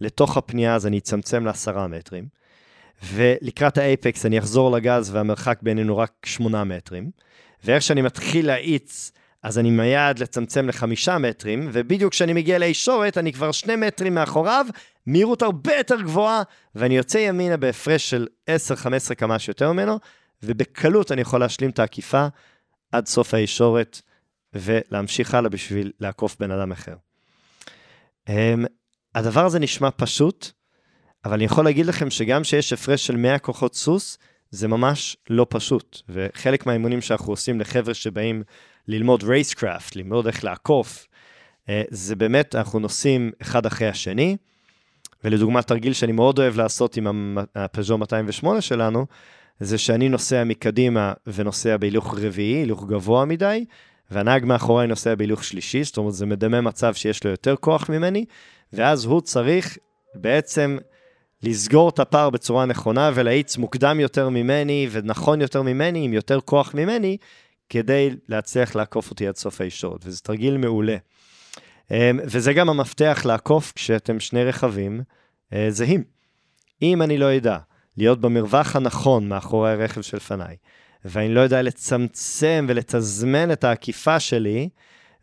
לתוך 0.00 0.36
הפנייה, 0.36 0.74
אז 0.74 0.86
אני 0.86 0.98
אצמצם 0.98 1.44
לעשרה 1.44 1.86
מטרים, 1.86 2.28
ולקראת 3.12 3.78
האייפקס 3.78 4.26
אני 4.26 4.38
אחזור 4.38 4.70
לגז 4.76 5.10
והמרחק 5.14 5.58
בינינו 5.62 5.98
רק 5.98 6.12
8 6.26 6.64
מטרים, 6.64 7.10
ואיך 7.64 7.82
שאני 7.82 8.02
מתחיל 8.02 8.46
להאיץ, 8.46 9.12
אז 9.42 9.58
אני 9.58 9.70
מיד 9.70 10.18
לצמצם 10.18 10.68
לחמישה 10.68 11.18
מטרים, 11.18 11.68
ובדיוק 11.72 12.12
כשאני 12.12 12.32
מגיע 12.32 12.58
לישורת, 12.58 13.18
אני 13.18 13.32
כבר 13.32 13.52
שני 13.52 13.76
מטרים 13.76 14.14
מאחוריו, 14.14 14.66
מהירות 15.06 15.42
הרבה 15.42 15.76
יותר 15.76 16.00
גבוהה, 16.00 16.42
ואני 16.74 16.96
יוצא 16.96 17.18
ימינה 17.18 17.56
בהפרש 17.56 18.10
של 18.10 18.26
10-15 19.10 19.14
כמה 19.14 19.38
שיותר 19.38 19.72
ממנו, 19.72 19.98
ובקלות 20.42 21.12
אני 21.12 21.20
יכול 21.20 21.40
להשלים 21.40 21.70
את 21.70 21.78
העקיפה 21.78 22.26
עד 22.92 23.06
סוף 23.06 23.34
הישורת, 23.34 24.00
ולהמשיך 24.52 25.34
הלאה 25.34 25.50
בשביל 25.50 25.92
לעקוף 26.00 26.36
בן 26.40 26.50
אדם 26.50 26.72
אחר. 26.72 26.94
Um, 28.28 28.30
הדבר 29.14 29.44
הזה 29.44 29.58
נשמע 29.58 29.88
פשוט, 29.96 30.50
אבל 31.24 31.34
אני 31.34 31.44
יכול 31.44 31.64
להגיד 31.64 31.86
לכם 31.86 32.10
שגם 32.10 32.44
שיש 32.44 32.72
הפרש 32.72 33.06
של 33.06 33.16
100 33.16 33.38
כוחות 33.38 33.74
סוס, 33.74 34.18
זה 34.50 34.68
ממש 34.68 35.16
לא 35.30 35.46
פשוט. 35.50 36.02
וחלק 36.08 36.66
מהאימונים 36.66 37.00
שאנחנו 37.00 37.32
עושים 37.32 37.60
לחבר'ה 37.60 37.94
שבאים 37.94 38.42
ללמוד 38.88 39.22
רייסקראפט, 39.22 39.96
ללמוד 39.96 40.26
איך 40.26 40.44
לעקוף, 40.44 41.06
אה, 41.68 41.82
זה 41.90 42.16
באמת, 42.16 42.54
אנחנו 42.54 42.78
נוסעים 42.78 43.32
אחד 43.42 43.66
אחרי 43.66 43.88
השני, 43.88 44.36
ולדוגמה, 45.24 45.62
תרגיל 45.62 45.92
שאני 45.92 46.12
מאוד 46.12 46.38
אוהב 46.38 46.56
לעשות 46.56 46.96
עם 46.96 47.38
הפז'ו 47.54 47.98
208 47.98 48.60
שלנו, 48.60 49.06
זה 49.60 49.78
שאני 49.78 50.08
נוסע 50.08 50.44
מקדימה 50.44 51.12
ונוסע 51.26 51.76
בהילוך 51.76 52.18
רביעי, 52.18 52.56
הילוך 52.56 52.86
גבוה 52.86 53.24
מדי, 53.24 53.64
והנהג 54.10 54.44
מאחוריי 54.44 54.86
נוסע 54.86 55.14
בהילוך 55.14 55.44
שלישי, 55.44 55.84
זאת 55.84 55.96
אומרת, 55.96 56.14
זה 56.14 56.26
מדמה 56.26 56.60
מצב 56.60 56.94
שיש 56.94 57.24
לו 57.24 57.30
יותר 57.30 57.56
כוח 57.56 57.88
ממני, 57.88 58.24
ואז 58.72 59.04
הוא 59.04 59.20
צריך 59.20 59.78
בעצם 60.14 60.78
לסגור 61.42 61.88
את 61.88 61.98
הפער 61.98 62.30
בצורה 62.30 62.66
נכונה 62.66 63.10
ולהאיץ 63.14 63.56
מוקדם 63.56 64.00
יותר 64.00 64.28
ממני 64.28 64.88
ונכון 64.90 65.40
יותר 65.40 65.62
ממני, 65.62 66.04
עם 66.04 66.12
יותר 66.12 66.40
כוח 66.40 66.74
ממני, 66.74 67.16
כדי 67.68 68.10
להצליח 68.28 68.74
לעקוף 68.74 69.10
אותי 69.10 69.28
עד 69.28 69.36
סוף 69.36 69.60
הישורת, 69.60 70.00
וזה 70.04 70.20
תרגיל 70.20 70.56
מעולה. 70.56 70.96
אמ, 71.90 72.20
וזה 72.24 72.52
גם 72.52 72.68
המפתח 72.68 73.22
לעקוף 73.24 73.72
כשאתם 73.72 74.20
שני 74.20 74.44
רכבים 74.44 75.02
אה, 75.52 75.66
זהים. 75.70 76.04
אם 76.82 77.02
אני 77.02 77.18
לא 77.18 77.36
אדע 77.36 77.58
להיות 77.96 78.20
במרווח 78.20 78.76
הנכון 78.76 79.28
מאחורי 79.28 79.72
הרכב 79.72 80.00
שלפניי, 80.00 80.56
ואני 81.04 81.34
לא 81.34 81.40
יודע 81.40 81.62
לצמצם 81.62 82.66
ולתזמן 82.68 83.52
את 83.52 83.64
העקיפה 83.64 84.20
שלי, 84.20 84.68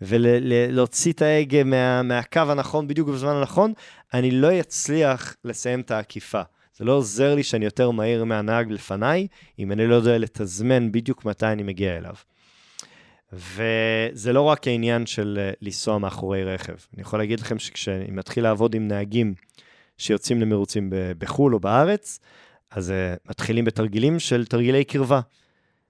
ולהוציא 0.02 1.14
את 1.14 1.22
ההגה 1.22 1.64
מה, 1.64 2.02
מהקו 2.02 2.40
הנכון 2.40 2.88
בדיוק 2.88 3.10
בזמן 3.10 3.36
הנכון, 3.36 3.74
אני 4.14 4.32
לא 4.32 4.60
אצליח 4.60 5.36
לסיים 5.44 5.82
את 5.82 5.92
העקיפה. 5.92 6.42
זה 6.78 6.86
לא 6.86 6.92
עוזר 6.92 7.36
לי 7.36 7.44
שאני 7.44 7.66
יותר 7.66 7.92
מהיר 7.92 8.24
מהנהג 8.24 8.72
לפניי, 8.72 9.28
אם 9.60 9.72
אני 9.72 9.88
לא 9.88 9.96
יודע 9.96 10.18
לתזמן 10.18 10.92
בדיוק 10.92 11.26
מתי 11.26 11.46
אני 11.46 11.64
מגיע 11.64 11.98
אליו. 11.98 12.16
וזה 13.34 14.34
לא 14.34 14.42
רק 14.42 14.68
העניין 14.68 15.06
של 15.06 15.40
אה, 15.42 15.52
לנסוע 15.62 15.98
מאחורי 15.98 16.44
רכב. 16.44 16.74
אני 16.94 17.02
יכול 17.02 17.20
להגיד 17.20 17.40
לכם 17.40 17.60
שכשאני 17.60 18.12
מתחיל 18.12 18.44
לעבוד 18.44 18.76
עם 18.76 18.88
נהגים 18.88 19.34
שיוצאים 19.98 20.42
למרוצים 20.42 20.90
בחו"ל 21.18 21.54
או 21.54 21.60
בארץ, 21.60 22.20
אז 22.72 22.90
uh, 22.90 23.30
מתחילים 23.30 23.66
בתרגילים 23.66 24.20
של 24.20 24.46
תרגילי 24.46 24.84
קרבה. 24.84 25.20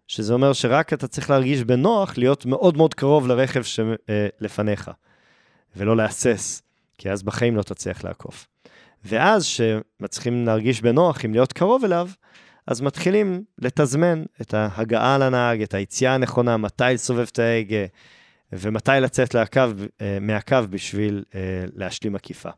שזה 0.07 0.33
אומר 0.33 0.53
שרק 0.53 0.93
אתה 0.93 1.07
צריך 1.07 1.29
להרגיש 1.29 1.63
בנוח 1.63 2.17
להיות 2.17 2.45
מאוד 2.45 2.77
מאוד 2.77 2.93
קרוב 2.93 3.27
לרכב 3.27 3.63
שלפניך, 3.63 4.87
אה, 4.87 4.93
ולא 5.75 5.97
להסס, 5.97 6.61
כי 6.97 7.11
אז 7.11 7.23
בחיים 7.23 7.55
לא 7.55 7.63
תצליח 7.63 8.03
לעקוף. 8.03 8.47
ואז, 9.05 9.45
שמצליחים 9.45 10.45
להרגיש 10.45 10.81
בנוח 10.81 11.25
עם 11.25 11.33
להיות 11.33 11.53
קרוב 11.53 11.83
אליו, 11.83 12.09
אז 12.67 12.81
מתחילים 12.81 13.43
לתזמן 13.57 14.23
את 14.41 14.53
ההגעה 14.53 15.17
לנהג, 15.17 15.61
את 15.61 15.73
היציאה 15.73 16.13
הנכונה, 16.13 16.57
מתי 16.57 16.83
לסובב 16.93 17.25
את 17.31 17.39
ההגה, 17.39 17.85
ומתי 18.51 18.91
לצאת 19.01 19.33
לקו, 19.33 19.61
אה, 20.01 20.17
מהקו 20.21 20.57
בשביל 20.69 21.23
אה, 21.35 21.39
להשלים 21.73 22.15
עקיפה. 22.15 22.49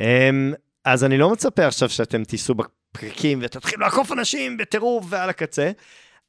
אמ, 0.00 0.54
אז 0.84 1.04
אני 1.04 1.18
לא 1.18 1.30
מצפה 1.30 1.66
עכשיו 1.66 1.88
שאתם 1.88 2.24
תיסעו 2.24 2.54
בפרקים 2.54 3.38
ותתחילו 3.42 3.82
לעקוף 3.82 4.12
אנשים 4.12 4.56
בטירוף 4.56 5.06
ועל 5.08 5.30
הקצה, 5.30 5.70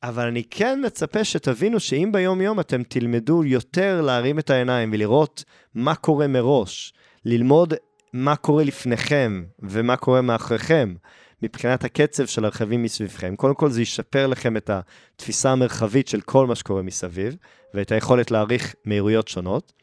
אבל 0.03 0.27
אני 0.27 0.43
כן 0.43 0.81
מצפה 0.86 1.24
שתבינו 1.24 1.79
שאם 1.79 2.10
ביום-יום 2.13 2.60
אתם 2.60 2.84
תלמדו 2.84 3.43
יותר 3.43 4.01
להרים 4.01 4.39
את 4.39 4.50
העיניים 4.50 4.89
ולראות 4.93 5.43
מה 5.75 5.96
קורה 5.96 6.27
מראש, 6.27 6.93
ללמוד 7.25 7.74
מה 8.13 8.36
קורה 8.36 8.63
לפניכם 8.63 9.43
ומה 9.60 9.98
קורה 9.98 10.22
מאחוריכם, 10.22 10.96
מבחינת 11.43 11.84
הקצב 11.84 12.25
של 12.25 12.46
הרכבים 12.46 12.84
מסביבכם. 12.84 13.36
קודם 13.36 13.55
כל 13.55 13.70
זה 13.70 13.81
ישפר 13.81 14.27
לכם 14.27 14.58
את 14.58 14.70
התפיסה 14.70 15.51
המרחבית 15.51 16.08
של 16.08 16.22
כל 16.22 16.48
מה 16.48 16.55
שקורה 16.55 16.81
מסביב, 16.81 17.36
ואת 17.74 17.91
היכולת 17.91 18.31
להעריך 18.31 18.75
מהירויות 18.86 19.27
שונות. 19.27 19.74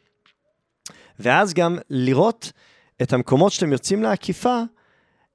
ואז 1.19 1.55
גם 1.55 1.79
לראות 1.91 2.53
את 3.03 3.13
המקומות 3.13 3.53
שאתם 3.53 3.73
יוצאים 3.73 4.03
לעקיפה, 4.03 4.61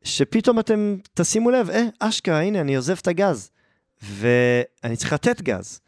שפתאום 0.03 0.59
אתם 0.59 0.97
תשימו 1.13 1.51
לב, 1.51 1.69
אה, 1.69 1.83
אשכרה, 1.99 2.41
הנה, 2.41 2.61
אני 2.61 2.75
עוזב 2.75 2.95
את 3.01 3.07
הגז. 3.07 3.51
ואני 4.03 4.95
צריך 4.95 5.13
לתת 5.13 5.41
גז. 5.41 5.79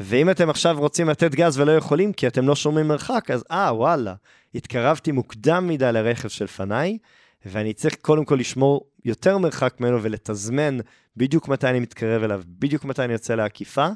ואם 0.00 0.30
אתם 0.30 0.50
עכשיו 0.50 0.76
רוצים 0.78 1.08
לתת 1.08 1.34
גז 1.34 1.58
ולא 1.58 1.72
יכולים 1.72 2.12
כי 2.12 2.26
אתם 2.26 2.48
לא 2.48 2.56
שומעים 2.56 2.88
מרחק, 2.88 3.30
אז 3.30 3.44
אה, 3.50 3.74
וואלה, 3.74 4.14
התקרבתי 4.54 5.12
מוקדם 5.12 5.68
מדי 5.68 5.92
לרכב 5.92 6.28
של 6.28 6.46
פניי, 6.46 6.98
ואני 7.46 7.72
צריך 7.72 7.96
קודם 8.00 8.24
כל 8.24 8.36
לשמור 8.40 8.86
יותר 9.04 9.38
מרחק 9.38 9.74
ממנו 9.80 10.02
ולתזמן 10.02 10.78
בדיוק 11.16 11.48
מתי 11.48 11.68
אני 11.68 11.80
מתקרב 11.80 12.22
אליו, 12.22 12.42
בדיוק 12.46 12.84
מתי 12.84 13.04
אני 13.04 13.12
יוצא 13.12 13.34
לעקיפה. 13.34 13.88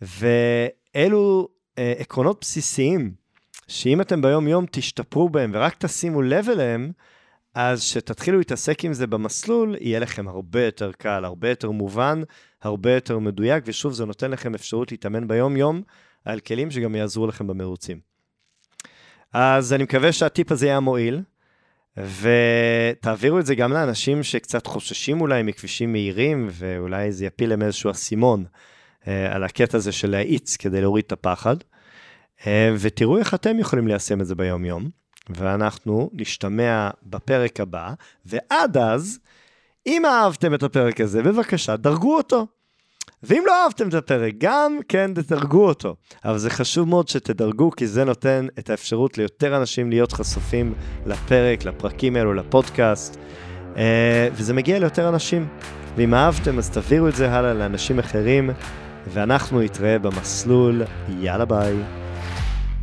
ואלו 0.00 1.48
אה, 1.78 1.92
עקרונות 1.98 2.38
בסיסיים, 2.40 3.12
שאם 3.68 4.00
אתם 4.00 4.22
ביום-יום 4.22 4.66
תשתפרו 4.70 5.28
בהם 5.28 5.50
ורק 5.54 5.74
תשימו 5.78 6.22
לב 6.22 6.48
אליהם, 6.48 6.92
אז 7.54 7.80
כשתתחילו 7.80 8.38
להתעסק 8.38 8.84
עם 8.84 8.92
זה 8.92 9.06
במסלול, 9.06 9.76
יהיה 9.80 9.98
לכם 9.98 10.28
הרבה 10.28 10.64
יותר 10.64 10.92
קל, 10.92 11.24
הרבה 11.24 11.48
יותר 11.48 11.70
מובן, 11.70 12.22
הרבה 12.62 12.94
יותר 12.94 13.18
מדויק, 13.18 13.64
ושוב, 13.66 13.92
זה 13.92 14.04
נותן 14.04 14.30
לכם 14.30 14.54
אפשרות 14.54 14.90
להתאמן 14.90 15.28
ביום-יום 15.28 15.82
על 16.24 16.40
כלים 16.40 16.70
שגם 16.70 16.94
יעזרו 16.94 17.26
לכם 17.26 17.46
במרוצים. 17.46 18.00
אז 19.32 19.72
אני 19.72 19.82
מקווה 19.82 20.12
שהטיפ 20.12 20.52
הזה 20.52 20.66
יהיה 20.66 20.80
מועיל, 20.80 21.22
ותעבירו 21.96 23.38
את 23.38 23.46
זה 23.46 23.54
גם 23.54 23.72
לאנשים 23.72 24.22
שקצת 24.22 24.66
חוששים 24.66 25.20
אולי 25.20 25.42
מכבישים 25.42 25.92
מהירים, 25.92 26.48
ואולי 26.50 27.12
זה 27.12 27.26
יפיל 27.26 27.50
להם 27.50 27.62
איזשהו 27.62 27.90
אסימון 27.90 28.44
אה, 29.08 29.34
על 29.34 29.44
הקטע 29.44 29.76
הזה 29.76 29.92
של 29.92 30.10
להאיץ 30.10 30.56
כדי 30.56 30.80
להוריד 30.80 31.04
את 31.06 31.12
הפחד. 31.12 31.56
אה, 32.46 32.74
ותראו 32.78 33.18
איך 33.18 33.34
אתם 33.34 33.58
יכולים 33.58 33.88
ליישם 33.88 34.20
את 34.20 34.26
זה 34.26 34.34
ביום-יום. 34.34 34.90
ואנחנו 35.28 36.10
נשתמע 36.12 36.90
בפרק 37.02 37.60
הבא, 37.60 37.92
ועד 38.26 38.76
אז, 38.76 39.18
אם 39.86 40.06
אהבתם 40.06 40.54
את 40.54 40.62
הפרק 40.62 41.00
הזה, 41.00 41.22
בבקשה, 41.22 41.76
דרגו 41.76 42.16
אותו. 42.16 42.46
ואם 43.22 43.42
לא 43.46 43.64
אהבתם 43.64 43.88
את 43.88 43.94
הפרק, 43.94 44.34
גם 44.38 44.78
כן 44.88 45.14
תדרגו 45.14 45.68
אותו. 45.68 45.96
אבל 46.24 46.38
זה 46.38 46.50
חשוב 46.50 46.88
מאוד 46.88 47.08
שתדרגו, 47.08 47.70
כי 47.70 47.86
זה 47.86 48.04
נותן 48.04 48.46
את 48.58 48.70
האפשרות 48.70 49.18
ליותר 49.18 49.56
אנשים 49.56 49.90
להיות 49.90 50.12
חשופים 50.12 50.74
לפרק, 51.06 51.64
לפרקים 51.64 52.16
האלו, 52.16 52.34
לפודקאסט, 52.34 53.16
אה, 53.76 54.28
וזה 54.32 54.54
מגיע 54.54 54.78
ליותר 54.78 55.08
אנשים. 55.08 55.48
ואם 55.96 56.14
אהבתם, 56.14 56.58
אז 56.58 56.70
תעבירו 56.70 57.08
את 57.08 57.16
זה 57.16 57.32
הלאה 57.32 57.54
לאנשים 57.54 57.98
אחרים, 57.98 58.50
ואנחנו 59.06 59.60
נתראה 59.60 59.98
במסלול. 59.98 60.82
יאללה 61.20 61.44
ביי. 61.44 61.76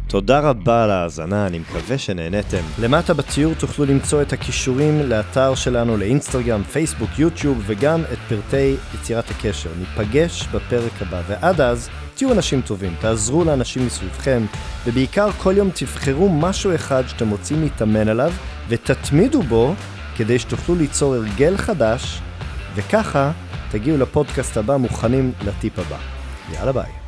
תודה 0.08 0.40
רבה 0.40 0.84
על 0.84 0.92
ההאזנה, 0.92 1.48
אני 1.48 1.60
מקווה 1.60 1.98
שנהניתם. 1.98 2.64
למטה 2.80 3.14
בציור 3.14 3.54
תוכלו 3.54 3.86
למצוא 3.86 4.22
את 4.22 4.34
הכישורים 4.34 5.02
לאתר 5.10 5.56
שלנו, 5.56 5.98
לאינסטגרם, 5.98 6.64
פייסבוק, 6.64 7.10
יוטיוב, 7.20 7.64
וגם 7.66 8.02
את 8.14 8.18
פרטי 8.30 8.76
יצירת 8.96 9.30
הקשר. 9.30 9.70
ניפגש 9.80 10.48
בפרק 10.48 11.02
הבא, 11.02 11.22
ועד 11.28 11.62
אז, 11.62 11.90
תהיו 12.16 12.32
אנשים 12.32 12.62
טובים, 12.62 12.96
תעזרו 13.02 13.44
לאנשים 13.44 13.86
מסביבכם, 13.86 14.46
ובעיקר 14.86 15.32
כל 15.32 15.54
יום 15.58 15.70
תבחרו 15.70 16.30
משהו 16.30 16.76
אחד 16.76 17.04
שאתם 17.08 17.30
רוצים 17.30 17.62
להתאמן 17.62 18.08
עליו, 18.08 18.32
ותתמידו 18.70 19.42
בו, 19.42 19.76
כדי 20.16 20.40
שתוכלו 20.40 20.76
ליצור 20.76 21.16
הרגל 21.16 21.58
חדש, 21.58 22.22
וככה 22.76 23.32
תגיעו 23.72 23.98
לפודקאסט 23.98 24.58
הבא 24.58 24.78
מוכנים 24.78 25.32
לטיפ 25.46 25.80
הבא. 25.80 25.98
יאללה 26.54 26.72
ביי. 26.72 27.07